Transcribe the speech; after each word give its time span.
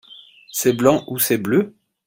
C'est 0.51 0.73
blanc 0.73 1.05
ou 1.09 1.19
c'est 1.19 1.37
bleu? 1.37 1.75